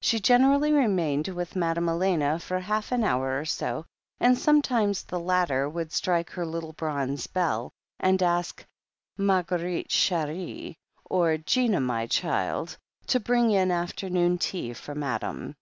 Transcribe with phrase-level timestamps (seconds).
[0.00, 3.84] She generally remained with Madame Elena for half an hour or so,
[4.18, 8.64] and some times the latter would strike her little bronze bell, and ask,
[9.18, 12.78] "Marguerite, chMe," or "Gina, my child"
[13.08, 15.54] to bring in afternoon tea for Madam.